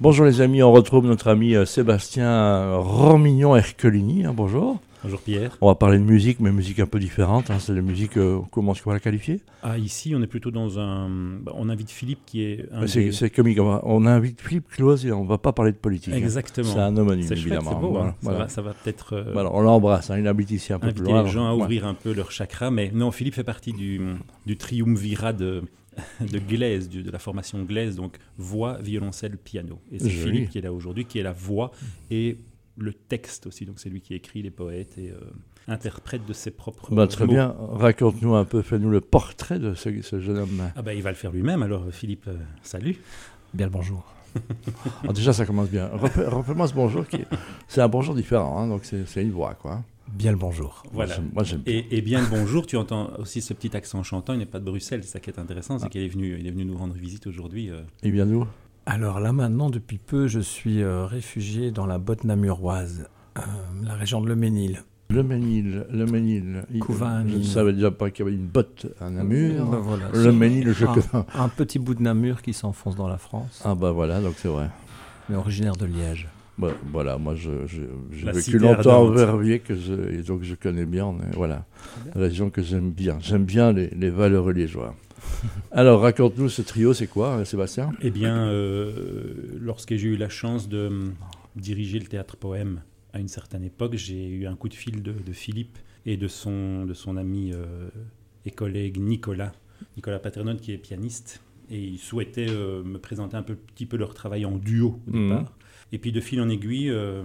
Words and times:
Bonjour 0.00 0.24
les 0.26 0.40
amis, 0.40 0.62
on 0.62 0.70
retrouve 0.70 1.06
notre 1.06 1.28
ami 1.28 1.54
euh, 1.56 1.64
Sébastien 1.64 2.76
Romignon 2.76 3.56
Ercolini. 3.56 4.24
Hein, 4.24 4.32
bonjour. 4.34 4.78
Bonjour 5.02 5.20
Pierre. 5.20 5.56
On 5.60 5.66
va 5.68 5.74
parler 5.74 5.98
de 5.98 6.04
musique, 6.04 6.38
mais 6.40 6.50
musique 6.52 6.78
un 6.78 6.86
peu 6.86 7.00
différente. 7.00 7.50
hein, 7.50 7.58
c'est 7.58 7.72
la 7.74 7.82
musique, 7.82 8.16
euh, 8.16 8.38
comment 8.52 8.72
est-ce 8.72 8.82
qu'on 8.82 8.90
va 8.90 8.94
la 8.96 9.00
qualifier? 9.00 9.40
Ah, 9.62 9.76
ici, 9.78 10.14
on 10.16 10.22
est 10.22 10.26
plutôt 10.28 10.50
dans 10.52 10.78
un. 10.78 11.08
bah, 11.40 11.52
on 11.56 11.68
invite 11.68 11.90
Philippe 11.90 12.20
qui 12.26 12.42
est 12.44 12.66
un. 12.72 12.86
C'est 12.86 13.04
des- 13.06 13.12
c'est 13.12 13.30
comique. 13.30 13.58
On, 13.60 13.64
va- 13.64 13.80
on 13.84 14.06
invite 14.06 14.40
Philippe 14.40 14.68
Cloise 14.68 15.04
et 15.04 15.10
on 15.12 15.24
va 15.24 15.38
pas 15.38 15.52
parler 15.52 15.72
de 15.72 15.76
politique. 15.76 16.14
hein. 16.14 16.16
Exactement. 16.16 16.72
C'est 16.72 16.78
un 16.80 16.96
homonyme, 16.96 17.26
C'est 17.26 17.34
chouette, 17.36 17.54
évidemment. 17.54 17.70
c'est 17.72 17.80
beau. 17.80 17.90
Voilà, 17.92 18.08
hein. 18.10 18.14
Ça, 18.22 18.32
va, 18.32 18.48
ça 18.48 18.62
va 18.62 18.74
peut-être 18.74 19.14
euh, 19.16 19.30
Voilà, 19.32 19.50
on 19.52 19.60
l'embrasse, 19.60 20.12
il 20.16 20.26
habite 20.28 20.50
ici 20.52 20.72
un 20.72 20.78
peu 20.78 20.92
plus 20.92 21.04
loin. 21.04 21.22
les 21.24 21.28
gens 21.30 21.46
à 21.46 21.54
Ouais. 21.54 21.62
ouvrir 21.62 21.86
un 21.86 21.94
peu 21.94 22.12
leur 22.12 22.30
chakra. 22.30 22.70
Mais 22.70 22.90
non, 22.94 23.10
Philippe 23.10 23.34
fait 23.34 23.44
partie 23.44 23.72
du, 23.72 24.00
du 24.46 24.56
triumvirat 24.56 25.32
de, 25.32 25.62
de 26.20 26.38
Glaise, 26.38 26.88
de 26.88 27.10
la 27.10 27.18
formation 27.18 27.62
Glaise, 27.64 27.96
donc 27.96 28.16
voix, 28.36 28.78
violoncelle, 28.78 29.36
piano. 29.36 29.80
Et 29.92 29.98
c'est. 29.98 30.08
Philippe 30.10 30.50
qui 30.50 30.58
est 30.58 30.62
là 30.62 30.72
aujourd'hui, 30.72 31.04
qui 31.04 31.18
est 31.18 31.22
la 31.22 31.32
voix 31.32 31.70
et 32.10 32.38
le 32.76 32.92
texte 32.92 33.46
aussi. 33.46 33.66
Donc 33.66 33.78
c'est 33.80 33.88
lui 33.90 34.00
qui 34.00 34.14
écrit 34.14 34.42
les 34.42 34.50
poètes 34.50 34.96
et 34.98 35.10
euh, 35.10 35.18
interprète 35.66 36.24
de 36.26 36.32
ses 36.32 36.50
propres 36.50 36.94
Bah, 36.94 37.06
très 37.06 37.24
mots. 37.26 37.32
bien, 37.32 37.54
raconte-nous 37.58 38.34
un 38.34 38.44
peu, 38.44 38.62
fais-nous 38.62 38.90
le 38.90 39.00
portrait 39.00 39.58
de 39.58 39.74
ce, 39.74 40.00
ce 40.02 40.20
jeune 40.20 40.38
homme. 40.38 40.70
Ah 40.76 40.82
bah 40.82 40.94
il 40.94 41.02
va 41.02 41.10
le 41.10 41.16
faire 41.16 41.32
lui-même. 41.32 41.62
Alors 41.62 41.84
Philippe, 41.92 42.26
euh, 42.28 42.36
salut. 42.62 42.96
Bien 43.54 43.66
le 43.66 43.72
bonjour. 43.72 44.04
Alors, 45.02 45.12
déjà, 45.14 45.32
ça 45.32 45.44
commence 45.46 45.70
bien. 45.70 45.88
Refais- 45.88 46.26
Refais-moi 46.28 46.68
ce 46.68 46.74
bonjour, 46.74 47.06
qui 47.06 47.18
c'est 47.66 47.80
un 47.80 47.88
bonjour 47.88 48.14
différent, 48.14 48.58
hein, 48.60 48.68
donc 48.68 48.84
c'est 48.84 49.06
c'est 49.06 49.22
une 49.22 49.30
voix, 49.32 49.54
quoi. 49.54 49.82
Bien 50.14 50.30
le 50.32 50.38
bonjour. 50.38 50.82
Voilà. 50.92 51.14
Moi, 51.14 51.16
j'aime- 51.16 51.30
Moi, 51.34 51.44
j'aime 51.44 51.60
bien. 51.60 51.74
Et, 51.74 51.98
et 51.98 52.00
bien 52.02 52.20
le 52.20 52.26
bonjour, 52.30 52.66
tu 52.66 52.76
entends 52.76 53.10
aussi 53.18 53.40
ce 53.40 53.52
petit 53.54 53.76
accent 53.76 54.02
chantant, 54.02 54.32
il 54.32 54.38
n'est 54.38 54.46
pas 54.46 54.58
de 54.58 54.64
Bruxelles, 54.64 55.00
c'est 55.04 55.10
ça 55.12 55.20
qui 55.20 55.30
est 55.30 55.38
intéressant, 55.38 55.78
c'est 55.78 55.86
Ah. 55.86 55.88
qu'il 55.88 56.02
est 56.02 56.08
venu, 56.08 56.36
il 56.38 56.46
est 56.46 56.50
venu 56.50 56.64
nous 56.64 56.76
rendre 56.76 56.94
visite 56.94 57.26
aujourd'hui. 57.26 57.70
euh. 57.70 57.80
Et 58.02 58.10
bien 58.10 58.24
nous 58.24 58.46
Alors 58.86 59.20
là 59.20 59.32
maintenant, 59.32 59.70
depuis 59.70 59.98
peu, 59.98 60.26
je 60.26 60.40
suis 60.40 60.82
euh, 60.82 61.04
réfugié 61.06 61.70
dans 61.70 61.86
la 61.86 61.98
botte 61.98 62.24
namuroise, 62.24 63.08
euh, 63.38 63.42
la 63.84 63.94
région 63.94 64.20
de 64.20 64.28
Le 64.28 64.36
Ménil. 64.36 64.82
Le 65.10 65.22
Ménil, 65.22 65.86
le 65.90 66.04
Ménil. 66.06 66.64
il- 66.72 66.80
Couvain, 66.80 67.24
Je 67.26 67.36
ne 67.36 67.42
savais 67.42 67.72
déjà 67.72 67.90
pas 67.90 68.10
qu'il 68.10 68.24
y 68.26 68.28
avait 68.28 68.36
une 68.36 68.46
botte 68.46 68.86
à 69.00 69.08
Namur. 69.08 69.64
Ben 69.66 69.78
voilà, 69.78 70.10
Le 70.12 70.32
Ménil, 70.32 70.70
je 70.72 70.84
un, 70.84 71.24
un 71.34 71.48
petit 71.48 71.78
bout 71.78 71.94
de 71.94 72.02
Namur 72.02 72.42
qui 72.42 72.52
s'enfonce 72.52 72.94
dans 72.96 73.08
la 73.08 73.16
France, 73.18 73.62
Ah 73.64 73.74
bah 73.74 73.90
voilà, 73.92 74.20
donc 74.20 74.34
c'est 74.36 74.48
vrai. 74.48 74.68
mais 75.30 75.36
originaire 75.36 75.76
de 75.76 75.86
Liège. 75.86 76.28
Bah, 76.58 76.68
voilà, 76.92 77.18
moi 77.18 77.34
j'ai 77.36 77.50
vécu 78.10 78.58
longtemps 78.58 79.02
au 79.02 79.06
ardente. 79.06 79.16
Verviers, 79.16 79.60
que 79.60 79.74
je, 79.76 79.92
et 80.12 80.22
donc 80.22 80.42
je 80.42 80.54
connais 80.54 80.86
bien. 80.86 81.14
est- 81.20 81.34
voilà, 81.36 81.66
région 82.14 82.50
que 82.50 82.62
j'aime 82.62 82.90
bien. 82.90 83.18
J'aime 83.20 83.44
bien 83.44 83.72
les, 83.72 83.88
les 83.90 84.10
valeureux 84.10 84.52
liégeois. 84.52 84.94
Alors 85.72 86.00
raconte-nous 86.00 86.48
ce 86.48 86.62
trio, 86.62 86.92
c'est 86.94 87.06
quoi, 87.06 87.38
euh, 87.38 87.44
Sébastien? 87.44 87.90
Eh 88.02 88.10
bien, 88.10 88.48
euh, 88.48 89.34
lorsque 89.60 89.94
j'ai 89.96 90.08
eu 90.08 90.16
la 90.16 90.28
chance 90.28 90.68
de 90.68 90.86
hum, 90.88 91.14
diriger 91.56 91.98
le 91.98 92.06
théâtre 92.06 92.36
poème 92.36 92.82
à 93.12 93.20
une 93.20 93.28
certaine 93.28 93.64
époque, 93.64 93.94
j'ai 93.96 94.28
eu 94.28 94.46
un 94.46 94.56
coup 94.56 94.68
de 94.68 94.74
fil 94.74 95.02
de, 95.02 95.12
de 95.12 95.32
Philippe 95.32 95.78
et 96.06 96.16
de 96.16 96.28
son, 96.28 96.84
de 96.84 96.94
son 96.94 97.16
ami 97.16 97.52
euh, 97.52 97.88
et 98.44 98.50
collègue 98.50 98.98
Nicolas, 98.98 99.52
Nicolas 99.96 100.18
Paternone 100.18 100.58
qui 100.58 100.72
est 100.72 100.78
pianiste. 100.78 101.40
Et 101.70 101.78
ils 101.78 101.98
souhaitaient 101.98 102.48
euh, 102.48 102.82
me 102.82 102.98
présenter 102.98 103.36
un 103.36 103.42
peu, 103.42 103.54
petit 103.54 103.86
peu 103.86 103.96
leur 103.96 104.14
travail 104.14 104.44
en 104.46 104.56
duo 104.56 105.00
au 105.06 105.16
Mhm. 105.16 105.28
départ. 105.28 105.52
Et 105.92 105.98
puis 105.98 106.12
de 106.12 106.20
fil 106.20 106.40
en 106.40 106.48
aiguille, 106.48 106.90
euh, 106.90 107.22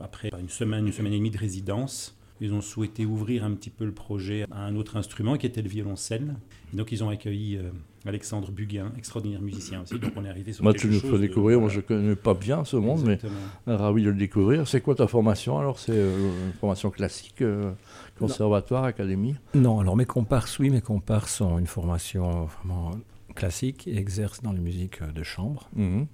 après 0.00 0.30
une 0.40 0.48
semaine, 0.48 0.86
une 0.86 0.92
semaine 0.92 1.12
et 1.12 1.18
demie 1.18 1.30
de 1.30 1.38
résidence, 1.38 2.14
ils 2.40 2.54
ont 2.54 2.60
souhaité 2.60 3.04
ouvrir 3.04 3.42
un 3.44 3.50
petit 3.52 3.70
peu 3.70 3.84
le 3.84 3.90
projet 3.92 4.44
à 4.52 4.64
un 4.64 4.76
autre 4.76 4.96
instrument 4.96 5.36
qui 5.36 5.46
était 5.46 5.62
le 5.62 5.68
violoncelle. 5.68 6.36
Et 6.72 6.76
donc 6.76 6.92
ils 6.92 7.02
ont 7.02 7.08
accueilli 7.08 7.56
euh, 7.56 7.70
Alexandre 8.06 8.52
Buguin, 8.52 8.92
extraordinaire 8.96 9.40
musicien 9.42 9.82
aussi. 9.82 9.98
Donc 9.98 10.12
on 10.14 10.24
est 10.24 10.28
arrivé 10.28 10.52
sur 10.52 10.62
Moi, 10.62 10.72
quelque 10.74 10.82
tu 10.82 10.88
nous 10.94 11.00
fais 11.00 11.10
de- 11.10 11.18
découvrir. 11.18 11.58
Moi, 11.58 11.68
voilà. 11.68 11.74
je 11.82 11.86
connais 11.86 12.14
pas 12.14 12.34
bien 12.34 12.64
ce 12.64 12.76
monde, 12.76 13.02
mais 13.04 13.14
Exactement. 13.14 13.76
ravi 13.78 14.04
de 14.04 14.10
le 14.10 14.16
découvrir. 14.16 14.68
C'est 14.68 14.80
quoi 14.80 14.94
ta 14.94 15.08
formation 15.08 15.58
Alors, 15.58 15.80
c'est 15.80 15.90
euh, 15.96 16.46
une 16.46 16.52
formation 16.52 16.90
classique, 16.90 17.42
euh, 17.42 17.72
conservatoire, 18.18 18.84
académie? 18.84 19.34
Non, 19.54 19.80
alors 19.80 19.96
mes 19.96 20.04
comparses, 20.06 20.60
oui, 20.60 20.70
mes 20.70 20.80
comparses 20.80 21.40
ont 21.40 21.58
une 21.58 21.66
formation 21.66 22.44
vraiment 22.62 22.92
classique 23.38 23.86
et 23.86 23.96
exercent 23.96 24.42
dans 24.42 24.52
les 24.52 24.60
musiques 24.60 25.00
euh, 25.02 25.10
de 25.12 25.22
chambre. 25.22 25.68
Mhm. 25.76 26.06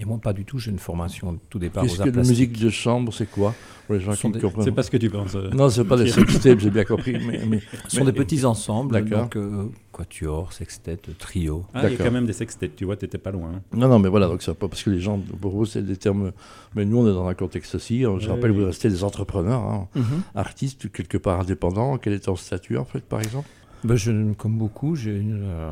Et 0.00 0.04
moi, 0.04 0.18
pas 0.18 0.34
du 0.34 0.44
tout, 0.44 0.58
j'ai 0.58 0.70
une 0.70 0.78
formation 0.78 1.40
tout 1.48 1.58
départ 1.58 1.82
Qu'est-ce 1.82 1.96
que 2.02 2.10
la 2.10 2.22
musique 2.22 2.56
de 2.60 2.68
chambre, 2.70 3.12
c'est 3.12 3.28
quoi 3.28 3.54
Pour 3.86 3.94
les 3.96 4.00
gens 4.02 4.12
Ce 4.12 4.16
qui 4.16 4.22
sont 4.22 4.28
ne 4.28 4.34
des- 4.34 4.40
comprennent 4.40 4.64
C'est 4.66 4.70
pas 4.72 4.82
ce 4.82 4.90
que 4.90 4.98
tu 4.98 5.08
penses. 5.10 5.34
euh. 5.34 5.48
Non, 5.50 5.70
c'est 5.70 5.82
pas 5.84 5.96
des 5.96 6.08
sextapes, 6.10 6.58
j'ai 6.60 6.70
bien 6.70 6.84
compris. 6.84 7.14
Mais, 7.26 7.40
mais- 7.48 7.60
Ce 7.88 7.96
sont 7.96 8.04
des 8.04 8.12
petits 8.12 8.44
ensembles, 8.44 8.92
D'accord. 8.92 9.22
donc 9.22 9.36
euh, 9.36 9.64
quatuor, 9.90 10.52
sextet, 10.52 10.98
trio. 11.18 11.64
Ah, 11.74 11.88
il 11.88 11.92
y 11.98 12.00
a 12.00 12.04
quand 12.04 12.12
même 12.12 12.26
des 12.26 12.32
sextets, 12.34 12.70
tu 12.76 12.84
vois, 12.84 12.96
t'étais 12.96 13.18
pas 13.18 13.30
loin. 13.32 13.50
hein. 13.56 13.62
Non, 13.74 13.88
non, 13.88 13.98
mais 13.98 14.10
voilà, 14.10 14.28
donc 14.28 14.42
c'est 14.42 14.54
pas 14.54 14.68
parce 14.68 14.82
que 14.84 14.90
les 14.90 15.00
gens, 15.00 15.18
pour 15.40 15.52
vous, 15.52 15.64
c'est 15.64 15.82
des 15.82 15.96
termes. 15.96 16.32
Mais 16.76 16.84
nous, 16.84 16.98
on 16.98 17.08
est 17.08 17.14
dans 17.14 17.26
un 17.26 17.34
contexte 17.34 17.74
aussi. 17.74 18.02
Je 18.02 18.06
Ouais, 18.08 18.26
rappelle, 18.26 18.52
vous 18.52 18.66
restez 18.66 18.90
des 18.90 19.02
entrepreneurs, 19.02 19.62
hein, 19.62 19.88
artistes, 20.34 20.92
quelque 20.92 21.16
part 21.18 21.40
indépendants. 21.40 21.96
Quel 21.98 22.12
est 22.12 22.20
ton 22.26 22.36
statut, 22.36 22.76
en 22.76 22.84
fait, 22.84 23.00
par 23.00 23.20
exemple? 23.20 23.48
Ben, 23.84 23.94
je, 23.94 24.32
comme 24.32 24.58
beaucoup, 24.58 24.96
j'ai 24.96 25.16
une, 25.16 25.44
euh, 25.44 25.70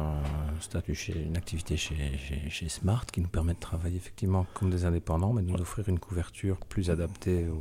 statut 0.60 0.94
chez, 0.94 1.24
une 1.26 1.36
activité 1.36 1.76
chez, 1.76 1.96
chez, 2.18 2.48
chez 2.48 2.68
Smart 2.68 3.04
qui 3.04 3.20
nous 3.20 3.28
permet 3.28 3.54
de 3.54 3.58
travailler 3.58 3.96
effectivement 3.96 4.46
comme 4.54 4.70
des 4.70 4.84
indépendants, 4.84 5.32
mais 5.32 5.42
de 5.42 5.50
nous 5.50 5.60
offrir 5.60 5.88
une 5.88 5.98
couverture 5.98 6.56
plus 6.68 6.90
adaptée 6.90 7.48
aux, 7.48 7.60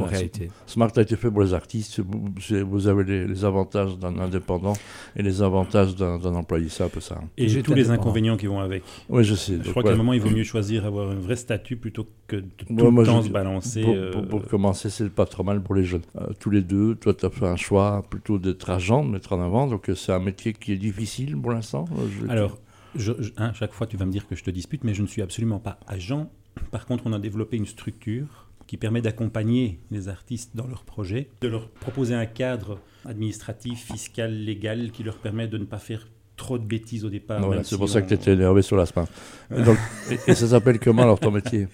Voilà. 0.00 0.18
Smart 0.66 0.90
a 0.96 1.00
été 1.02 1.16
fait 1.16 1.30
pour 1.30 1.42
les 1.42 1.54
artistes. 1.54 2.00
Vous, 2.00 2.86
avez 2.88 3.04
les, 3.04 3.26
les 3.26 3.44
avantages 3.44 3.96
d'un 3.98 4.18
indépendant 4.18 4.74
et 5.16 5.22
les 5.22 5.42
avantages 5.42 5.94
d'un 5.96 6.22
employé. 6.34 6.68
C'est 6.68 6.84
un 6.84 6.88
peu 6.88 7.00
ça. 7.00 7.20
Et 7.36 7.48
J'étais 7.48 7.62
tous 7.62 7.74
les 7.74 7.90
inconvénients 7.90 8.36
qui 8.36 8.46
vont 8.46 8.60
avec. 8.60 8.82
Oui, 9.08 9.24
je 9.24 9.34
sais. 9.34 9.54
Je 9.54 9.58
donc 9.58 9.70
crois 9.70 9.82
qu'à 9.82 9.92
un 9.92 9.96
moment, 9.96 10.12
il 10.12 10.20
vaut 10.20 10.30
mieux 10.30 10.44
choisir 10.44 10.84
avoir 10.86 11.10
un 11.10 11.14
vrai 11.16 11.36
statut 11.36 11.76
plutôt 11.76 12.06
que 12.26 12.36
de 12.36 12.46
tout 12.56 12.66
Ouais, 12.72 12.90
moi, 12.90 13.02
le 13.04 13.08
temps 13.08 13.22
je- 13.22 13.28
se 13.28 13.32
balancer. 13.32 13.82
Pour, 13.82 13.94
euh, 13.94 14.10
pour- 14.12 14.26
pour 14.28 14.44
commencer, 14.46 14.90
c'est 14.90 15.10
pas 15.10 15.26
trop 15.26 15.42
mal 15.44 15.62
pour 15.62 15.74
les 15.74 15.84
jeunes. 15.84 16.02
Euh, 16.20 16.26
tous 16.40 16.50
les 16.50 16.62
deux, 16.62 16.94
toi, 16.94 17.14
tu 17.14 17.26
as 17.26 17.30
fait 17.30 17.46
un 17.46 17.56
choix 17.56 18.02
plutôt 18.08 18.38
d'être 18.38 18.70
agent, 18.70 19.04
de 19.04 19.10
mettre 19.10 19.32
en 19.32 19.40
avant. 19.42 19.66
Donc, 19.66 19.88
euh, 19.90 19.94
c'est 19.94 20.12
un 20.12 20.18
métier 20.18 20.52
qui 20.52 20.72
est 20.72 20.76
difficile 20.76 21.36
pour 21.36 21.52
l'instant. 21.52 21.84
Alors, 22.28 22.58
je- 22.96 23.12
je- 23.18 23.30
hein, 23.36 23.52
chaque 23.54 23.72
fois, 23.72 23.86
tu 23.86 23.96
vas 23.96 24.06
me 24.06 24.12
dire 24.12 24.26
que 24.26 24.34
je 24.36 24.44
te 24.44 24.50
dispute, 24.50 24.84
mais 24.84 24.94
je 24.94 25.02
ne 25.02 25.06
suis 25.06 25.22
absolument 25.22 25.58
pas 25.58 25.78
agent. 25.86 26.30
Par 26.70 26.86
contre, 26.86 27.04
on 27.06 27.12
a 27.12 27.18
développé 27.18 27.56
une 27.56 27.66
structure 27.66 28.48
qui 28.66 28.76
permet 28.76 29.02
d'accompagner 29.02 29.78
les 29.90 30.08
artistes 30.08 30.56
dans 30.56 30.66
leurs 30.66 30.84
projets, 30.84 31.28
de 31.40 31.48
leur 31.48 31.68
proposer 31.68 32.14
un 32.14 32.26
cadre 32.26 32.78
administratif, 33.04 33.86
fiscal, 33.92 34.32
légal 34.34 34.90
qui 34.90 35.02
leur 35.02 35.18
permet 35.18 35.48
de 35.48 35.58
ne 35.58 35.64
pas 35.64 35.78
faire 35.78 36.08
trop 36.36 36.58
de 36.58 36.64
bêtises 36.64 37.04
au 37.04 37.10
départ. 37.10 37.40
Voilà, 37.44 37.62
c'est 37.62 37.70
si 37.74 37.78
pour 37.78 37.88
ça 37.88 38.00
que 38.00 38.06
on- 38.06 38.08
tu 38.08 38.14
étais 38.14 38.32
énervé 38.32 38.62
sur 38.62 38.76
la. 38.76 38.84
Et, 38.84 39.62
donc, 39.62 39.78
et, 40.10 40.30
et 40.30 40.34
ça 40.34 40.48
s'appelle 40.48 40.78
comment 40.80 41.02
alors 41.02 41.20
ton 41.20 41.30
métier? 41.30 41.68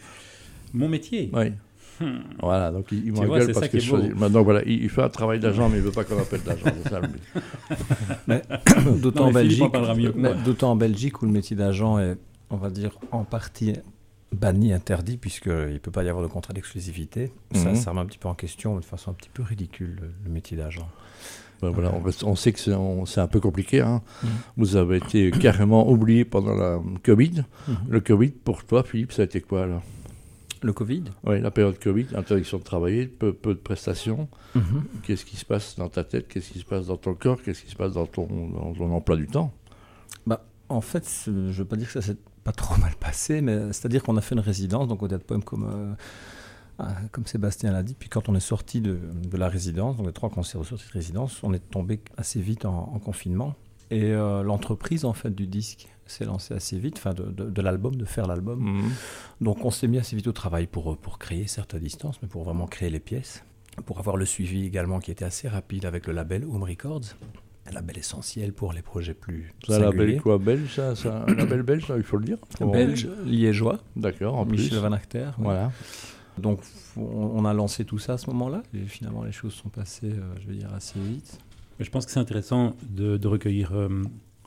Mon 0.73 0.89
métier? 0.89 1.31
Oui. 1.33 1.53
Hmm. 2.01 2.21
Voilà, 2.41 2.71
donc 2.71 2.87
il, 2.93 3.05
il 3.07 3.13
m'engueule 3.13 3.53
parce 3.53 3.69
que 3.69 3.79
je 3.79 3.85
choisis. 3.87 4.15
Maintenant, 4.15 4.43
voilà, 4.43 4.63
il, 4.65 4.85
il 4.85 4.89
fait 4.89 5.03
un 5.03 5.11
travail 5.11 5.39
d'agent, 5.39 5.69
mais 5.69 5.77
il 5.77 5.83
veut 5.83 5.93
pas 5.93 6.05
qu'on 6.05 6.19
appelle 6.19 6.43
d'agent. 6.43 6.67
D'autant 9.03 9.27
en 9.27 9.33
Belgique, 9.33 9.63
en 10.63 10.77
Belgique 10.77 11.23
où 11.23 11.27
le 11.27 11.33
métier 11.33 11.57
d'agent 11.57 11.99
est, 11.99 12.17
on 12.49 12.57
va 12.57 12.71
dire, 12.71 12.99
en 13.13 13.25
partie 13.25 13.75
banni, 14.33 14.73
interdit, 14.73 15.17
puisqu'il 15.17 15.51
ne 15.53 15.79
peut 15.79 15.91
pas 15.91 16.05
y 16.05 16.09
avoir 16.09 16.23
de 16.25 16.31
contrat 16.31 16.53
d'exclusivité. 16.53 17.33
Ça, 17.53 17.71
Mhm. 17.71 17.77
ça 17.77 17.91
remet 17.91 18.03
un 18.03 18.07
petit 18.07 18.19
peu 18.19 18.29
en 18.29 18.35
question, 18.35 18.77
de 18.79 18.85
façon 18.85 19.11
un 19.11 19.15
petit 19.15 19.31
peu 19.33 19.43
ridicule, 19.43 19.99
le, 20.01 20.11
le 20.25 20.31
métier 20.31 20.57
d'agent. 20.57 20.89
Ben 21.63 21.69
voilà, 21.71 21.93
on, 21.93 22.29
on 22.31 22.37
sait 22.37 22.53
que 22.53 22.59
c'est 22.61 22.73
un 23.21 23.27
peu 23.29 23.41
compliqué. 23.41 23.81
hein. 23.81 24.01
Mhm. 24.23 24.29
Vous 24.57 24.77
avez 24.77 24.97
été 24.99 25.31
carrément 25.31 25.91
oublié 25.91 26.25
pendant 26.25 26.55
la 26.55 26.81
Covid. 27.03 27.45
Mhm. 27.69 27.77
Le 27.89 28.01
Covid, 28.01 28.31
pour 28.31 28.65
toi, 28.65 28.83
Philippe, 28.83 29.13
ça 29.13 29.23
a 29.23 29.25
été 29.27 29.41
quoi 29.41 29.65
alors? 29.65 29.83
Le 30.63 30.73
Covid? 30.75 31.05
Oui, 31.25 31.41
la 31.41 31.51
période 31.51 31.79
Covid, 31.79 32.07
interdiction 32.15 32.59
de 32.59 32.63
travailler, 32.63 33.07
peu, 33.07 33.33
peu 33.33 33.55
de 33.55 33.59
prestations. 33.59 34.29
Qu'est-ce 35.03 35.25
qui 35.25 35.37
se 35.37 35.45
passe 35.47 35.77
dans 35.77 35.89
ta 35.89 36.05
tête? 36.05 36.29
Qu'est-ce 36.29 36.51
qui 36.51 36.59
se 36.59 36.65
passe 36.67 36.87
dans 36.87 36.99
ton 36.99 37.15
corps? 37.15 37.43
Qu'est-ce 37.43 37.63
qui 37.63 37.71
se 37.71 37.77
passe 37.77 37.95
dans 37.95 38.05
ton, 38.07 38.27
dans 38.27 38.73
ton 38.75 38.93
emploi 38.93 39.17
du 39.17 39.27
temps? 39.27 39.53
Bah, 40.27 40.45
en 40.69 40.83
fait, 40.83 41.09
je 41.27 41.31
ne 41.31 41.51
veux 41.53 41.65
pas 41.65 41.77
dire 41.77 41.87
que 41.87 41.95
ça 41.95 42.03
s'est 42.03 42.17
pas 42.45 42.53
trop 42.53 42.77
mal 42.79 42.95
passé, 42.97 43.41
mais 43.41 43.73
c'est-à-dire 43.73 44.03
qu'on 44.03 44.17
a 44.17 44.21
fait 44.21 44.35
une 44.35 44.41
résidence, 44.41 44.89
donc 44.89 45.03
au 45.03 45.09
Théâtre 45.09 45.25
Poème, 45.27 45.43
comme, 45.45 45.65
euh, 45.71 45.93
ah, 46.79 46.95
comme 47.13 47.27
Sébastien 47.27 47.73
l'a 47.73 47.83
dit. 47.83 47.95
Puis 47.95 48.09
quand 48.09 48.29
on 48.29 48.35
est 48.35 48.41
sorti 48.41 48.81
de, 48.81 48.99
de 49.31 49.37
la 49.37 49.49
résidence, 49.49 49.97
donc 49.97 50.07
les 50.07 50.13
trois 50.13 50.31
concerts 50.31 50.61
de 50.61 50.67
sortie 50.67 50.87
de 50.87 50.93
résidence, 50.93 51.41
on 51.43 51.53
est 51.53 51.71
tombé 51.71 52.01
assez 52.17 52.41
vite 52.41 52.65
en, 52.65 52.93
en 52.95 52.99
confinement. 52.99 53.55
Et 53.91 54.05
euh, 54.13 54.43
l'entreprise, 54.43 55.05
en 55.05 55.13
fait, 55.13 55.35
du 55.35 55.47
disque 55.49 55.89
s'est 56.07 56.25
lancée 56.25 56.55
assez 56.55 56.79
vite, 56.79 56.97
enfin, 56.99 57.13
de, 57.13 57.25
de- 57.25 57.51
de 57.51 57.63
l'album, 57.63 57.95
de 57.97 58.05
faire 58.05 58.27
l'album. 58.27 58.83
Donc 59.41 59.65
on 59.65 59.71
s'est 59.71 59.87
mis 59.89 59.99
assez 59.99 60.17
vite 60.17 60.27
au 60.29 60.33
travail 60.33 60.67
pour, 60.67 60.97
pour 60.97 61.19
créer, 61.19 61.47
certes 61.47 61.75
à 61.75 61.79
distance, 61.79 62.21
mais 62.23 62.29
pour 62.29 62.45
vraiment 62.45 62.67
créer 62.67 62.91
les 62.91 63.01
pièces. 63.01 63.45
Pour 63.87 63.99
avoir 63.99 64.17
le 64.17 64.25
suivi 64.27 64.65
également 64.65 64.99
qui 64.99 65.11
était 65.11 65.25
assez 65.25 65.49
rapide 65.49 65.85
avec 65.87 66.07
le 66.07 66.13
label 66.13 66.45
Home 66.45 66.65
Records. 66.65 67.17
Un 67.71 67.75
label 67.75 67.99
essentiel 67.99 68.53
pour 68.53 68.73
les 68.73 68.83
projets 68.83 69.15
plus 69.15 69.53
C'est 69.67 69.75
un 69.75 69.79
label 69.79 70.21
quoi 70.21 70.39
Belge 70.39 70.75
ça, 70.75 70.95
c'est 70.97 71.09
un 71.09 71.27
label 71.35 71.63
belge, 71.63 71.87
ça, 71.87 71.97
il 71.97 72.03
faut 72.03 72.17
le 72.17 72.25
dire 72.25 72.39
Belge, 72.61 73.09
liégeois, 73.25 73.79
D'accord, 73.97 74.37
en 74.37 74.47
plus. 74.47 74.59
Michel 74.59 74.79
Van 74.79 74.93
Achter. 74.93 75.31
oui. 75.39 75.45
Voilà. 75.45 75.73
Donc 76.39 76.61
on, 76.97 77.45
a 77.45 77.53
lancé 77.53 77.85
tout 77.85 77.99
ça 77.99 78.15
à 78.15 78.19
ce 78.19 78.29
moment-là. 78.31 78.63
Et 78.75 78.87
finalement, 78.87 79.25
les 79.25 79.33
choses 79.33 79.53
sont 79.53 79.69
passées, 79.69 80.13
euh, 80.13 80.35
je 80.41 80.47
veux 80.47 80.55
dire, 80.55 80.73
assez 80.75 80.99
vite. 80.99 81.39
Mais 81.79 81.85
Je 81.85 81.91
pense 81.91 82.07
que 82.07 82.13
c'est 82.13 82.21
intéressant 82.21 82.77
de, 82.89 83.17
de 83.17 83.29
recueillir 83.29 83.73
euh, 83.75 83.89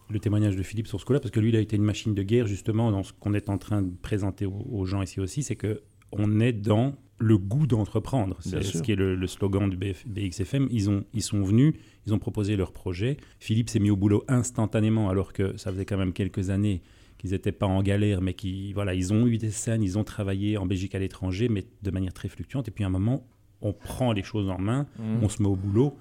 le 0.09 0.19
témoignage 0.19 0.55
de 0.55 0.63
Philippe 0.63 0.87
sur 0.87 0.99
ce 0.99 1.05
coup-là, 1.05 1.19
parce 1.19 1.31
que 1.31 1.39
lui, 1.39 1.49
il 1.49 1.55
a 1.55 1.59
été 1.59 1.75
une 1.75 1.83
machine 1.83 2.13
de 2.13 2.23
guerre, 2.23 2.47
justement, 2.47 2.91
dans 2.91 3.03
ce 3.03 3.13
qu'on 3.13 3.33
est 3.33 3.49
en 3.49 3.57
train 3.57 3.81
de 3.81 3.91
présenter 4.01 4.45
aux, 4.45 4.65
aux 4.71 4.85
gens 4.85 5.01
ici 5.01 5.19
aussi, 5.19 5.43
c'est 5.43 5.55
que 5.55 5.81
on 6.17 6.39
est 6.39 6.53
dans 6.53 6.95
le 7.19 7.37
goût 7.37 7.67
d'entreprendre. 7.67 8.37
C'est 8.41 8.63
ce 8.63 8.81
qui 8.81 8.91
est 8.91 8.95
le, 8.95 9.15
le 9.15 9.27
slogan 9.27 9.69
du 9.69 9.77
BF 9.77 10.05
BXFM. 10.07 10.67
Ils, 10.71 10.89
ont, 10.89 11.05
ils 11.13 11.21
sont 11.21 11.41
venus, 11.43 11.73
ils 12.05 12.13
ont 12.13 12.19
proposé 12.19 12.55
leur 12.57 12.71
projet. 12.73 13.17
Philippe 13.39 13.69
s'est 13.69 13.79
mis 13.79 13.89
au 13.89 13.95
boulot 13.95 14.25
instantanément, 14.27 15.09
alors 15.09 15.31
que 15.31 15.55
ça 15.57 15.71
faisait 15.71 15.85
quand 15.85 15.97
même 15.97 16.11
quelques 16.13 16.49
années 16.49 16.81
qu'ils 17.17 17.31
n'étaient 17.31 17.53
pas 17.53 17.67
en 17.67 17.81
galère, 17.81 18.21
mais 18.21 18.33
qui, 18.33 18.73
voilà, 18.73 18.93
ils 18.93 19.13
ont 19.13 19.25
eu 19.27 19.37
des 19.37 19.51
scènes, 19.51 19.81
ils 19.83 19.97
ont 19.97 20.03
travaillé 20.03 20.57
en 20.57 20.65
Belgique 20.65 20.95
à 20.95 20.99
l'étranger, 20.99 21.47
mais 21.47 21.63
de 21.81 21.91
manière 21.91 22.11
très 22.13 22.27
fluctuante. 22.27 22.67
Et 22.67 22.71
puis 22.71 22.83
à 22.83 22.87
un 22.87 22.89
moment, 22.89 23.25
on 23.61 23.71
prend 23.71 24.11
les 24.11 24.23
choses 24.23 24.49
en 24.49 24.59
main, 24.59 24.87
Mhm. 24.99 25.19
on 25.23 25.29
se 25.29 25.41
met 25.41 25.47
au 25.47 25.55
boulot. 25.55 25.95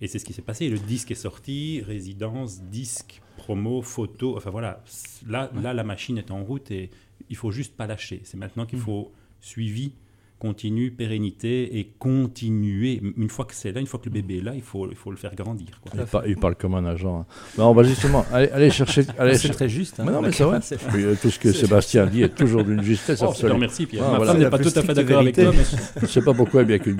Et 0.00 0.08
c'est 0.08 0.18
ce 0.18 0.24
qui 0.24 0.32
s'est 0.32 0.42
passé. 0.42 0.68
Le 0.68 0.78
disque 0.78 1.12
est 1.12 1.14
sorti, 1.14 1.82
résidence, 1.86 2.62
disque, 2.64 3.20
promo, 3.36 3.80
photo. 3.82 4.36
Enfin 4.36 4.50
voilà, 4.50 4.82
là, 5.28 5.52
là 5.62 5.72
la 5.72 5.84
machine 5.84 6.18
est 6.18 6.32
en 6.32 6.42
route 6.42 6.72
et 6.72 6.90
il 7.30 7.36
faut 7.36 7.52
juste 7.52 7.76
pas 7.76 7.86
lâcher. 7.86 8.20
C'est 8.24 8.36
maintenant 8.36 8.66
qu'il 8.66 8.80
faut 8.80 9.12
suivi, 9.44 9.92
continu, 10.38 10.90
pérennité 10.90 11.78
et 11.78 11.92
continuer. 11.98 13.00
Une 13.16 13.28
fois 13.30 13.44
que 13.46 13.54
c'est 13.54 13.72
là, 13.72 13.80
une 13.80 13.86
fois 13.86 13.98
que 14.00 14.06
le 14.06 14.10
bébé 14.10 14.38
est 14.38 14.42
là, 14.42 14.52
il 14.54 14.60
faut, 14.62 14.86
il 14.90 14.96
faut 14.96 15.10
le 15.10 15.16
faire 15.16 15.34
grandir. 15.34 15.80
quoi. 15.80 15.92
Il, 15.94 16.04
par- 16.04 16.26
il 16.26 16.36
parle 16.36 16.54
comme 16.56 16.74
un 16.74 16.84
agent. 16.84 17.20
hein. 17.20 17.26
Non, 17.56 17.68
on 17.70 17.72
va 17.74 17.82
justement 17.82 18.26
aller, 18.32 18.48
aller 18.50 18.70
chercher. 18.70 19.04
aller 19.18 19.34
C'est 19.38 19.46
cher- 19.48 19.56
très 19.56 19.68
juste. 19.70 20.00
hein. 20.00 20.04
Mais 20.06 20.12
non, 20.12 20.20
mais 20.20 20.28
La 20.28 20.32
c'est 20.34 20.44
vrai. 20.44 20.58
c'est- 20.62 20.78
Oui, 20.94 21.04
tout 21.22 21.30
ce 21.30 21.38
que 21.38 21.50
Sébastien 21.62 22.06
dit 22.06 22.22
est 22.22 22.34
toujours 22.34 22.62
d'une 22.64 22.82
justesse 22.82 23.20
Oh, 23.22 23.26
je 23.26 23.30
te 23.30 23.32
absolue. 23.36 23.52
remercie, 23.52 23.86
Pierre. 23.86 24.04
Ah, 24.06 24.10
Ma 24.10 24.16
voilà. 24.16 24.32
femme 24.32 24.38
n'est 24.38 24.44
La 24.44 24.50
pas 24.50 24.58
plus 24.58 24.64
tout 24.72 24.78
à 24.78 24.82
fait 24.82 24.92
stricte 24.92 24.96
d'accord 25.08 25.20
avec 25.22 25.34
toi, 25.34 25.44
vérité. 25.50 25.76
mais, 25.76 26.00
Je 26.00 26.06
ne 26.06 26.10
sais 26.10 26.22
pas 26.22 26.34
pourquoi, 26.34 26.64
bien 26.64 26.78
qu'une 26.78 26.96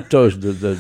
de- 0.55 0.76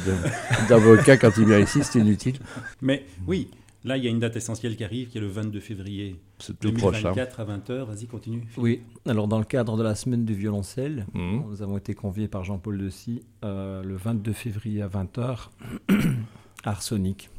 d'avocat 0.68 1.16
quand 1.18 1.30
il 1.36 1.46
vient 1.46 1.58
ici, 1.60 1.80
c'est 1.82 1.98
inutile. 1.98 2.36
mais 2.80 3.04
oui, 3.26 3.48
là, 3.84 3.96
il 3.96 4.04
y 4.04 4.06
a 4.06 4.10
une 4.10 4.18
date 4.18 4.36
essentielle 4.36 4.76
qui 4.76 4.84
arrive, 4.84 5.08
qui 5.08 5.18
est 5.18 5.20
le 5.20 5.26
22 5.28 5.60
février 5.60 6.16
C'est 6.38 6.58
tout 6.58 6.72
proche. 6.72 6.96
hein. 7.04 7.12
2024 7.12 7.40
à 7.40 7.44
20h. 7.44 7.84
Vas-y, 7.84 8.06
continue. 8.06 8.42
Oui, 8.56 8.80
alors 9.06 9.28
dans 9.28 9.38
le 9.38 9.44
cadre 9.44 9.76
de 9.76 9.82
la 9.82 9.94
semaine 9.94 10.24
du 10.24 10.34
violoncelle, 10.34 11.06
Mhm. 11.14 11.44
nous 11.50 11.62
avons 11.62 11.76
été 11.78 11.94
conviés 11.94 12.28
par 12.28 12.44
Jean-Paul 12.44 12.78
Dessy 12.78 13.22
euh, 13.44 13.82
le 13.82 13.96
22 13.96 14.32
février 14.32 14.82
à 14.82 14.88
20h 14.88 15.50
à 15.88 15.88
Arsenic. 16.70 17.30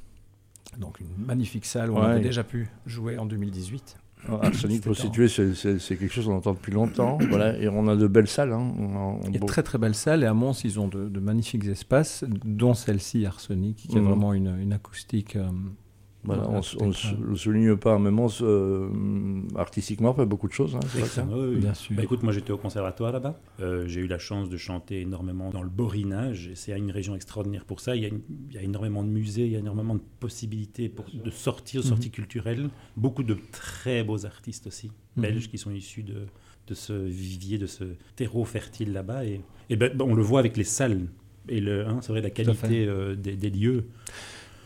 Donc 0.79 0.99
une 0.99 1.07
magnifique 1.25 1.65
salle 1.65 1.89
où 1.91 1.95
on 1.95 2.01
avait 2.01 2.19
déjà 2.21 2.43
pu 2.43 2.67
jouer 2.85 3.17
en 3.17 3.25
2018. 3.25 3.97
Alors, 4.27 4.43
Arsenic, 4.43 4.81
pour 4.83 4.95
situer, 4.95 5.27
c'est- 5.27 5.79
quelque 5.79 6.09
chose 6.11 6.25
qu'on 6.25 6.35
entend 6.35 6.53
depuis 6.53 6.71
longtemps. 6.71 7.17
voilà, 7.29 7.57
et 7.57 7.67
on 7.69 7.87
a 7.87 7.95
de 7.95 8.07
belles 8.07 8.27
salles. 8.27 8.51
hein. 8.53 8.73
On 8.77 8.95
a- 8.95 8.99
on 8.99 9.19
Il 9.27 9.33
y 9.33 9.37
a 9.37 9.39
beau- 9.39 9.45
de 9.45 9.51
très 9.51 9.63
très 9.63 9.77
belles 9.77 9.95
salles 9.95 10.23
et 10.23 10.25
à 10.25 10.33
Mons 10.33 10.53
ils 10.63 10.79
ont 10.79 10.87
de, 10.87 11.07
de 11.07 11.19
magnifiques 11.19 11.65
espaces, 11.65 12.25
dont 12.43 12.73
celle-ci 12.73 13.25
Arsenic, 13.25 13.77
qui 13.89 13.97
a 13.97 14.01
Mhm. 14.01 14.07
vraiment 14.07 14.33
une, 14.33 14.57
une 14.59 14.73
acoustique. 14.73 15.35
euh, 15.35 15.47
voilà, 16.25 16.43
voilà, 16.43 16.61
on 16.79 16.87
ne 16.87 17.29
le 17.29 17.35
souligne 17.35 17.75
pas, 17.75 17.97
mais 17.99 18.09
on 18.09 18.27
euh, 18.41 18.89
artistiquement, 19.55 20.11
on 20.11 20.13
fait 20.13 20.25
beaucoup 20.25 20.47
de 20.47 20.53
choses. 20.53 20.75
hein. 20.75 20.79
Oui, 20.95 21.47
oui. 21.49 21.55
Bien 21.57 21.73
sûr. 21.73 21.95
Bah, 21.95 22.03
écoute, 22.03 22.23
moi 22.23 22.33
j'étais 22.33 22.51
au 22.51 22.57
conservatoire 22.57 23.11
là-bas. 23.11 23.39
Euh, 23.61 23.87
j'ai 23.87 24.01
eu 24.01 24.07
la 24.07 24.17
chance 24.19 24.49
de 24.49 24.57
chanter 24.57 25.01
énormément 25.01 25.49
dans 25.51 25.61
le 25.63 25.69
Borinage. 25.69 26.51
C'est 26.55 26.77
une 26.77 26.91
région 26.91 27.15
extraordinaire 27.15 27.65
pour 27.65 27.79
ça. 27.79 27.95
Il 27.95 28.01
y, 28.01 28.05
a 28.05 28.09
une- 28.09 28.21
il 28.49 28.55
y 28.55 28.57
a 28.57 28.61
énormément 28.61 29.03
de 29.03 29.09
musées, 29.09 29.45
il 29.45 29.51
y 29.51 29.55
a 29.55 29.59
énormément 29.59 29.95
de 29.95 30.01
possibilités 30.19 30.89
pour, 30.89 31.05
de 31.13 31.29
sortir, 31.31 31.81
de 31.81 31.87
sorties 31.87 32.11
culturelles. 32.11 32.69
Beaucoup 32.97 33.23
de 33.23 33.37
très 33.51 34.03
beaux 34.03 34.25
artistes 34.25 34.67
aussi, 34.67 34.91
Mhm. 35.15 35.21
belges, 35.23 35.49
qui 35.49 35.57
sont 35.57 35.71
issus 35.71 36.03
de, 36.03 36.25
de 36.67 36.73
ce 36.73 36.93
vivier, 36.93 37.57
de 37.57 37.67
ce 37.67 37.83
terreau 38.15 38.43
fertile 38.45 38.91
là-bas. 38.93 39.25
Et, 39.25 39.41
et 39.69 39.75
ben, 39.75 39.91
on 40.01 40.13
le 40.15 40.23
voit 40.23 40.39
avec 40.39 40.57
les 40.57 40.63
salles. 40.63 41.07
Et 41.47 41.59
le, 41.61 41.85
hein, 41.87 41.99
c'est 42.01 42.11
vrai, 42.11 42.21
la 42.21 42.31
qualité 42.31 42.85
euh, 42.87 43.15
des, 43.15 43.35
des 43.35 43.49
lieux. 43.51 43.85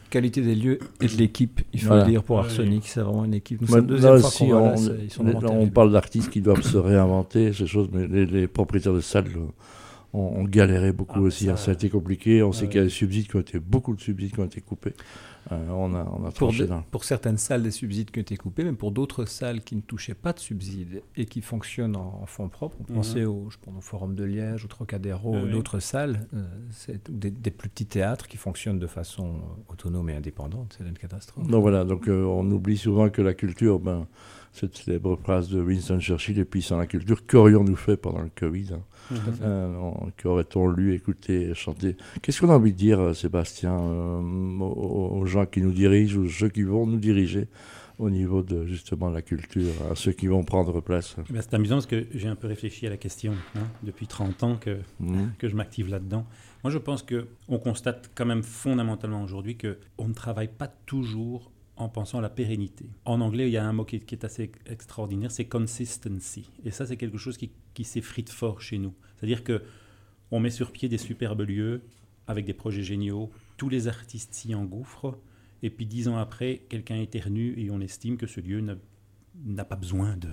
Qualité 0.10 0.42
des 0.42 0.56
lieux 0.56 0.80
et 1.02 1.08
de 1.08 1.14
l'équipe, 1.18 1.62
il 1.74 1.82
faut 1.82 1.88
Voilà. 1.90 2.04
le 2.06 2.10
dire 2.10 2.24
pour 2.24 2.40
Arsenic, 2.40 2.84
c'est 2.88 3.02
vraiment 3.02 3.26
une 3.26 3.36
équipe. 3.36 3.62
Nous 3.62 3.76
là 3.76 3.82
deuxième 3.82 4.20
fois 4.20 4.30
va 4.48 4.48
là, 4.48 4.74
on, 4.76 5.04
ils 5.04 5.12
sont 5.12 5.26
on 5.46 5.68
parle 5.68 5.92
d'artistes 5.92 6.30
qui 6.32 6.42
doivent 6.42 6.64
se 6.64 6.78
réinventer, 6.78 7.54
ces 7.54 7.68
choses, 7.68 7.90
mais 7.92 8.08
les, 8.08 8.26
les 8.26 8.48
propriétaires 8.48 8.94
de 8.94 9.02
salles 9.02 9.28
euh, 9.36 9.46
ont, 10.14 10.40
ont 10.40 10.44
galéré 10.46 10.92
beaucoup 10.92 11.20
Ah, 11.20 11.28
aussi. 11.28 11.46
ça, 11.46 11.52
hein. 11.52 11.56
Ça, 11.58 11.72
a 11.72 11.74
été 11.76 11.90
compliqué. 11.90 12.42
On 12.42 12.52
sait 12.52 12.68
qu'il 12.68 12.78
y 12.78 12.82
a 12.82 12.84
des 12.86 12.90
subsides 12.90 13.28
qui 13.28 13.36
ont 13.36 13.42
été, 13.42 13.60
beaucoup 13.60 13.96
de 13.96 14.02
subsides 14.02 14.32
qui 14.34 14.40
ont 14.40 14.46
été 14.46 14.62
coupés. 14.62 14.94
Euh, 15.52 15.68
on 15.70 15.96
a, 15.96 16.04
on 16.20 16.26
a 16.26 16.32
pour, 16.32 16.54
pour 16.92 17.04
certaines 17.04 17.38
salles, 17.38 17.64
des 17.64 17.72
subsides 17.72 18.12
qui 18.12 18.20
ont 18.20 18.22
été 18.22 18.38
coupés, 18.38 18.64
mais 18.64 18.74
pour 18.74 18.92
d'autres 18.92 19.26
salles 19.26 19.62
qui 19.62 19.76
ne 19.76 19.82
touchaient 19.82 20.14
pas 20.14 20.32
de 20.34 20.40
subsides 20.40 21.02
et 21.16 21.26
qui 21.26 21.42
fonctionnent 21.42 21.96
en, 21.96 22.20
en 22.22 22.26
fonds 22.26 22.50
propres, 22.50 22.78
on 22.82 22.92
Mhm. 22.92 22.96
pensait 22.98 23.26
au, 23.26 23.50
je 23.50 23.58
pense, 23.60 23.76
au 23.78 23.82
Forum 23.82 24.14
de 24.16 24.24
Liège, 24.24 24.66
au 24.66 24.68
Trocadéro, 24.68 25.32
Oui, 25.34 25.40
ou 25.42 25.46
oui. 25.46 25.52
d'autres 25.52 25.80
salles, 25.80 26.28
euh, 26.36 26.44
des, 27.10 27.32
des 27.32 27.52
plus 27.52 27.70
petits 27.70 27.86
théâtres 27.88 28.28
qui 28.28 28.38
fonctionnent 28.38 28.80
de 28.80 28.88
façon 28.88 29.36
autonome 29.70 30.10
et 30.10 30.16
indépendante, 30.16 30.76
c'est 30.78 30.88
une 30.88 30.94
catastrophe. 30.98 31.48
Donc 31.48 31.62
voilà, 31.62 31.84
donc 31.84 32.08
euh, 32.08 32.24
on 32.26 32.50
oublie 32.52 32.78
souvent 32.78 33.10
que 33.10 33.22
la 33.22 33.34
culture, 33.34 33.80
ben, 33.80 34.06
cette 34.52 34.76
célèbre 34.78 35.16
phrase 35.16 35.50
de 35.50 35.62
Winston 35.62 36.00
Churchill, 36.00 36.38
et 36.40 36.46
puis 36.46 36.62
sans 36.62 36.78
la 36.78 36.86
culture, 36.88 37.26
qu'aurions-nous 37.26 37.76
fait 37.76 37.98
pendant 37.98 38.22
le 38.22 38.32
Covid 38.36 38.74
hein? 38.74 38.82
Euh, 39.42 39.76
on- 39.78 40.12
Qu'aurait-on 40.22 40.68
lu, 40.68 40.94
écouté, 40.94 41.54
chanté? 41.56 41.96
Qu'est-ce 42.22 42.42
qu'on 42.42 42.50
a 42.50 42.56
envie 42.56 42.74
de 42.74 42.78
dire, 42.78 43.16
Sébastien, 43.16 43.74
euh, 43.80 44.20
aux, 44.60 45.20
aux 45.22 45.26
gens 45.30 45.46
qui 45.46 45.62
nous 45.62 45.72
dirigent, 45.72 46.18
ou 46.20 46.28
ceux 46.28 46.50
qui 46.50 46.64
vont 46.64 46.86
nous 46.86 47.00
diriger 47.00 47.48
au 47.98 48.10
niveau 48.10 48.44
de 48.44 48.66
justement 48.66 49.10
la 49.10 49.22
culture, 49.22 49.74
à 49.92 49.96
ceux 49.96 50.14
qui 50.14 50.28
vont 50.28 50.44
prendre 50.44 50.80
place 50.82 51.16
Eh 51.30 51.34
ben, 51.34 51.42
c'est 51.42 51.54
amusant 51.54 51.76
parce 51.76 51.86
que 51.86 52.06
j'ai 52.14 52.28
un 52.30 52.36
peu 52.36 52.48
réfléchi 52.48 52.88
à 52.88 52.90
la 52.90 52.98
question 52.98 53.34
hein, 53.56 53.68
depuis 53.84 54.08
30 54.08 54.44
ans 54.44 54.56
que 54.58 54.78
Mhm. 55.00 55.32
que 55.38 55.48
je 55.50 55.56
m'active 55.56 55.90
là-dedans. 55.90 56.26
Moi, 56.64 56.72
je 56.72 56.78
pense 56.78 57.04
que 57.04 57.28
on 57.50 57.60
constate 57.60 58.10
quand 58.16 58.26
même 58.26 58.44
fondamentalement 58.44 59.22
aujourd'hui 59.24 59.56
que 59.58 59.78
on 59.98 60.08
ne 60.08 60.14
travaille 60.14 60.48
pas 60.50 60.68
toujours 60.86 61.52
en 61.76 61.88
pensant 61.90 62.20
à 62.20 62.22
la 62.22 62.30
pérennité. 62.30 62.90
En 63.06 63.22
anglais, 63.22 63.48
il 63.50 63.52
y 63.54 63.58
a 63.58 63.66
un 63.66 63.72
mot 63.74 63.86
qui 63.86 63.98
est, 63.98 64.00
qui 64.00 64.14
est 64.16 64.26
assez 64.26 64.52
extraordinaire, 64.66 65.32
c'est 65.32 65.46
consistency. 65.46 66.50
Et 66.66 66.72
ça, 66.72 66.86
c'est 66.86 66.98
quelque 66.98 67.18
chose 67.18 67.38
qui, 67.38 67.52
qui 67.74 67.84
s'effrite 67.86 68.30
fort 68.30 68.62
chez 68.62 68.78
nous. 68.78 68.94
C'est-à-dire 69.18 69.44
que 69.44 69.62
on 70.32 70.40
met 70.40 70.50
sur 70.52 70.72
pied 70.72 70.90
des 70.90 70.98
superbes 70.98 71.42
lieux 71.42 71.82
avec 72.28 72.46
des 72.46 72.54
projets 72.54 72.84
géniaux. 72.84 73.30
Tous 73.60 73.68
les 73.70 73.90
artistes 73.90 74.34
s'y 74.34 74.56
engouffrent. 74.56 75.20
Et 75.62 75.70
puis 75.70 75.86
dix 75.86 76.08
ans 76.08 76.18
après, 76.18 76.64
quelqu'un 76.70 76.96
éternue 76.96 77.54
et 77.58 77.70
on 77.70 77.82
estime 77.82 78.16
que 78.16 78.26
ce 78.26 78.40
lieu 78.40 78.62
n'a- 78.62 79.66
pas 79.66 79.76
besoin 79.76 80.16
de 80.16 80.30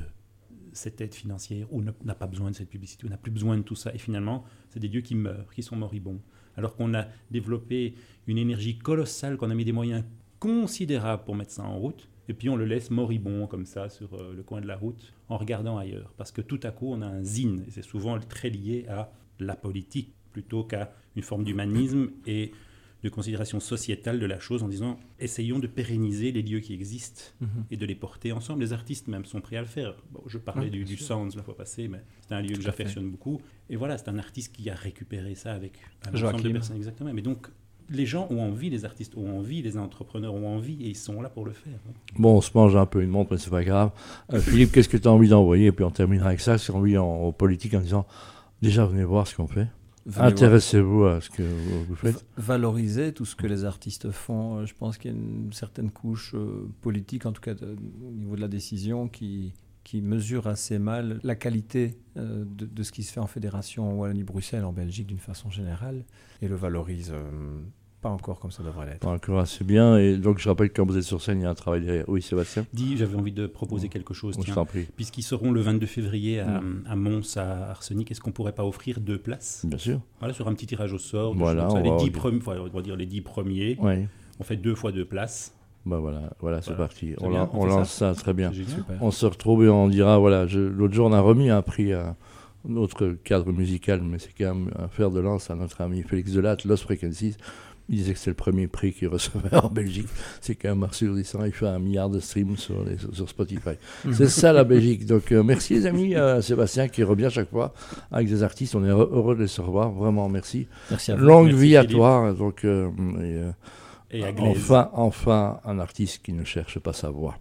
cette 0.72 1.00
aide 1.00 1.12
financière 1.12 1.66
ou 1.72 1.82
n'a 1.82 2.14
pas 2.14 2.28
besoin 2.28 2.50
de 2.52 2.54
cette 2.54 2.68
publicité 2.70 3.04
ou 3.04 3.08
n'a 3.08 3.16
plus 3.16 3.32
besoin 3.32 3.56
de 3.58 3.62
tout 3.62 3.74
ça. 3.74 3.92
Et 3.94 3.98
finalement, 3.98 4.44
c'est 4.70 4.78
des 4.78 4.86
lieux 4.88 5.00
qui 5.00 5.16
meurent, 5.16 5.52
qui 5.52 5.64
sont 5.64 5.74
moribonds. 5.74 6.20
Alors 6.56 6.76
qu'on 6.76 6.94
a 6.94 7.08
développé 7.32 7.96
une 8.28 8.38
énergie 8.38 8.78
colossale, 8.78 9.36
qu'on 9.36 9.50
a 9.50 9.54
mis 9.56 9.64
des 9.64 9.72
moyens 9.72 10.04
considérables 10.38 11.24
pour 11.24 11.34
mettre 11.34 11.50
ça 11.50 11.64
en 11.64 11.76
route, 11.78 12.08
et 12.28 12.34
puis 12.34 12.48
on 12.48 12.54
le 12.56 12.64
laisse 12.64 12.90
moribond 12.90 13.48
comme 13.48 13.66
ça 13.66 13.88
sur 13.88 14.14
euh, 14.14 14.32
le 14.34 14.42
coin 14.44 14.60
de 14.60 14.66
la 14.66 14.76
route 14.76 15.12
en 15.28 15.36
regardant 15.36 15.78
ailleurs. 15.78 16.12
Parce 16.16 16.30
que 16.30 16.42
tout 16.42 16.60
à 16.62 16.70
coup, 16.70 16.92
on 16.92 17.02
a 17.02 17.06
un 17.06 17.22
zine, 17.24 17.64
et 17.66 17.70
c'est 17.72 17.82
souvent 17.82 18.18
très 18.20 18.50
lié 18.50 18.86
à 18.88 19.10
la 19.40 19.56
politique 19.56 20.12
plutôt 20.32 20.62
qu'à 20.64 20.92
une 21.16 21.22
forme 21.22 21.44
d'humanisme 21.44 22.10
et 22.26 22.52
de 23.02 23.08
considération 23.08 23.60
sociétale 23.60 24.18
de 24.18 24.26
la 24.26 24.38
chose 24.40 24.62
en 24.62 24.68
disant 24.68 24.98
essayons 25.20 25.58
de 25.58 25.66
pérenniser 25.66 26.32
les 26.32 26.42
lieux 26.42 26.60
qui 26.60 26.72
existent 26.74 27.22
Mhm. 27.40 27.48
et 27.70 27.76
de 27.76 27.86
les 27.86 27.94
porter 27.94 28.32
ensemble. 28.32 28.60
Les 28.62 28.72
artistes 28.72 29.06
même 29.08 29.24
sont 29.24 29.40
prêts 29.40 29.56
à 29.56 29.60
le 29.60 29.66
faire. 29.66 29.94
Bon, 30.12 30.22
je 30.26 30.38
parlais 30.38 30.64
Ouais, 30.64 30.70
du, 30.70 30.84
du. 30.84 30.96
Sounds 30.96 31.36
la 31.36 31.42
fois 31.42 31.56
passée, 31.56 31.88
mais 31.88 32.02
c'est 32.26 32.34
un 32.34 32.40
lieu 32.40 32.48
Tout 32.50 32.56
que 32.56 32.62
j'affectionne 32.62 33.08
beaucoup. 33.10 33.40
Et 33.70 33.76
voilà, 33.76 33.98
c'est 33.98 34.08
un 34.08 34.18
artiste 34.18 34.54
qui 34.56 34.68
a 34.70 34.74
récupéré 34.74 35.34
ça 35.34 35.52
avec 35.52 35.74
un 36.06 36.08
ensemble 36.14 36.18
Joachim. 36.18 36.42
de 36.48 36.52
personnes. 36.52 36.76
Exactement. 36.76 37.12
Mais 37.12 37.22
donc, 37.22 37.48
les 37.90 38.06
gens 38.06 38.26
ont 38.30 38.40
envie, 38.40 38.68
les 38.70 38.84
artistes 38.84 39.16
ont 39.16 39.38
envie, 39.38 39.62
les 39.62 39.76
entrepreneurs 39.78 40.34
ont 40.34 40.56
envie, 40.56 40.82
et 40.82 40.88
ils 40.88 40.96
sont 40.96 41.20
là 41.22 41.28
pour 41.28 41.44
le 41.44 41.52
faire. 41.52 41.78
Bon, 42.18 42.36
on 42.38 42.40
se 42.40 42.50
mange 42.54 42.74
un 42.74 42.86
peu 42.86 43.00
une 43.02 43.10
montre, 43.10 43.30
mais 43.32 43.38
c'est 43.38 43.50
pas 43.50 43.62
grave. 43.62 43.92
Euh, 44.32 44.40
Philippe, 44.40 44.72
qu'est-ce 44.72 44.88
que 44.88 44.96
tu 44.96 45.06
as 45.06 45.12
envie 45.12 45.28
d'envoyer? 45.28 45.66
Et 45.66 45.72
puis 45.72 45.84
on 45.84 45.90
terminera 45.92 46.28
avec 46.28 46.40
ça, 46.40 46.58
c'est 46.58 46.72
envie 46.72 46.98
en, 46.98 47.06
en 47.06 47.30
politique 47.32 47.74
en 47.74 47.80
disant 47.80 48.04
déjà 48.62 48.84
venez 48.86 49.04
voir 49.04 49.28
ce 49.28 49.36
qu'on 49.36 49.46
fait. 49.46 49.68
Intéressez-vous 50.16 51.04
à 51.04 51.20
ce 51.20 51.30
que 51.30 51.42
vous 51.42 51.94
faites. 51.96 52.24
Valoriser 52.36 53.12
tout 53.12 53.24
ce 53.24 53.34
que 53.36 53.46
les 53.46 53.64
artistes 53.64 54.10
font. 54.10 54.58
Euh, 54.58 54.66
Je 54.66 54.74
pense 54.74 54.98
qu'il 54.98 55.10
y 55.10 55.14
a 55.14 55.16
une 55.16 55.52
certaine 55.52 55.90
couche 55.90 56.34
euh, 56.34 56.68
politique, 56.80 57.26
en 57.26 57.32
tout 57.32 57.40
cas 57.42 57.54
de- 57.54 57.76
au 58.06 58.12
niveau 58.12 58.36
de 58.36 58.40
la 58.40 58.48
décision, 58.48 59.08
qui, 59.08 59.52
qui 59.84 60.02
mesure 60.02 60.46
assez 60.46 60.78
mal 60.78 61.18
la 61.22 61.34
qualité 61.34 61.98
euh, 62.16 62.44
de, 62.46 62.66
de 62.66 62.82
ce 62.82 62.92
qui 62.92 63.02
se 63.02 63.12
fait 63.12 63.20
en 63.20 63.26
fédération 63.26 63.98
Wallonie-Bruxelles, 63.98 64.64
en 64.64 64.72
Belgique 64.72 65.06
d'une 65.08 65.18
façon 65.18 65.50
générale, 65.50 66.04
et 66.42 66.48
le 66.48 66.54
valorise 66.56 67.10
euh, 67.12 67.60
pas 68.06 68.12
encore 68.12 68.38
comme 68.38 68.50
ça 68.52 68.62
devrait 68.62 68.86
l'être. 68.86 69.00
Pas 69.00 69.10
encore 69.10 69.40
assez 69.40 69.64
bien. 69.64 69.98
Et 69.98 70.16
donc 70.16 70.38
je 70.38 70.48
rappelle 70.48 70.68
que 70.70 70.74
quand 70.80 70.86
vous 70.86 70.96
êtes 70.96 71.02
sur 71.02 71.20
scène, 71.20 71.40
il 71.40 71.42
y 71.42 71.46
a 71.46 71.50
un 71.50 71.54
travail 71.54 71.80
derrière. 71.84 72.04
Oui, 72.08 72.22
Sébastien? 72.22 72.64
Dis, 72.72 72.96
j'avais 72.96 73.16
envie 73.16 73.32
de 73.32 73.46
proposer 73.46 73.88
quelque 73.88 74.14
chose. 74.14 74.36
On 74.38 74.42
tiens. 74.42 74.54
s'en 74.54 74.64
prie. 74.64 74.86
Puisqu'ils 74.96 75.22
seront 75.22 75.50
le 75.50 75.60
22 75.60 75.86
février 75.86 76.40
à, 76.40 76.60
à 76.88 76.94
Mons, 76.96 77.36
à 77.36 77.70
Arsenic, 77.70 78.10
est-ce 78.10 78.20
qu'on 78.20 78.30
pourrait 78.32 78.52
pas 78.52 78.64
offrir 78.64 79.00
deux 79.00 79.18
places? 79.18 79.64
Bien 79.66 79.78
sûr. 79.78 80.00
Voilà, 80.20 80.34
sur 80.34 80.46
un 80.48 80.54
petit 80.54 80.66
tirage 80.66 80.92
au 80.92 80.98
sort. 80.98 81.34
Voilà, 81.34 81.68
on 81.72 81.82
les, 81.82 81.90
va 81.90 81.96
dix 81.96 82.04
dire. 82.10 82.12
premi- 82.20 82.38
enfin, 82.38 82.56
on 82.60 82.76
va 82.76 82.82
dire 82.82 82.96
les 82.96 83.06
dix 83.06 83.22
premiers. 83.22 83.76
Oui. 83.80 84.06
On 84.38 84.44
fait 84.44 84.56
deux 84.56 84.74
fois 84.74 84.92
deux 84.92 85.04
places. 85.04 85.52
Bah 85.84 85.98
voilà, 85.98 86.32
voilà, 86.40 86.60
c'est 86.62 86.70
Voilà. 86.70 86.84
parti. 86.88 87.14
C'est 87.18 87.24
On, 87.24 87.30
bien, 87.30 87.38
lan- 87.40 87.50
on 87.54 87.58
on 87.58 87.62
fait 87.62 87.68
lance 87.68 87.90
ça. 87.92 88.14
très 88.14 88.34
bien. 88.34 88.52
On 89.00 89.10
se 89.10 89.24
retrouve 89.26 89.64
et 89.64 89.68
on 89.68 89.88
dira 89.88 90.18
voilà, 90.18 90.46
je- 90.46 90.58
l'autre 90.60 90.94
jour 90.94 91.06
on 91.06 91.12
a 91.12 91.20
remis 91.20 91.48
un 91.50 91.62
prix 91.62 91.92
à 91.92 92.16
notre 92.68 93.10
cadre 93.22 93.52
musical, 93.52 94.02
mais 94.02 94.18
c'est 94.18 94.32
quand 94.36 94.52
même 94.52 94.70
un 94.76 94.88
fer 94.88 95.12
de 95.12 95.20
lance 95.20 95.48
à 95.50 95.54
notre 95.54 95.80
ami 95.82 96.02
Félix 96.02 96.32
Delatte, 96.32 96.64
Los 96.64 96.78
Frequencies. 96.78 97.36
Il 97.88 97.96
disait 97.96 98.14
que 98.14 98.18
c'est 98.18 98.30
le 98.30 98.34
premier 98.34 98.66
prix 98.66 98.92
qu'il 98.92 99.08
recevait 99.08 99.54
en 99.62 99.68
Belgique. 99.68 100.08
C'est 100.40 100.62
même 100.64 100.82
assourdissant. 100.82 101.44
Il 101.44 101.52
fait 101.52 101.66
un 101.66 101.78
milliard 101.78 102.10
de 102.10 102.18
streams 102.18 102.56
sur, 102.56 102.84
les, 102.84 102.96
sur 102.98 103.28
Spotify. 103.28 103.76
C'est 104.12 104.28
ça 104.28 104.52
la 104.52 104.64
Belgique. 104.64 105.06
Donc 105.06 105.30
euh, 105.30 105.42
merci 105.42 105.74
les 105.74 105.86
amis, 105.86 106.14
euh, 106.16 106.42
Sébastien 106.42 106.88
qui 106.88 107.02
revient 107.02 107.28
chaque 107.30 107.50
fois 107.50 107.72
avec 108.10 108.28
des 108.28 108.42
artistes. 108.42 108.74
On 108.74 108.84
est 108.84 108.88
heureux 108.88 109.36
de 109.36 109.44
les 109.44 109.62
revoir. 109.62 109.90
Vraiment 109.92 110.28
merci. 110.28 110.66
Merci 110.90 111.12
à 111.12 111.16
vous. 111.16 111.24
Longue 111.24 111.46
Merci, 111.46 111.62
vie 111.62 111.76
à 111.76 111.84
toi. 111.84 112.34
Donc, 112.36 112.64
euh, 112.64 112.90
et, 114.10 114.18
Et 114.18 114.24
à 114.24 114.32
Glaise. 114.32 114.56
enfin, 114.56 114.90
enfin 114.92 115.60
un 115.64 115.78
artiste 115.78 116.22
qui 116.24 116.32
ne 116.32 116.44
cherche 116.44 116.78
pas 116.78 116.92
sa 116.92 117.10
voix. 117.10 117.36